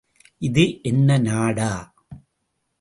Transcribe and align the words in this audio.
இது 0.41 0.79
என்ன 0.81 1.17
நாடா? 1.17 1.71